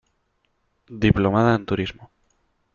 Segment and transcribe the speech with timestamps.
[1.05, 2.09] Diplomada en Turismo.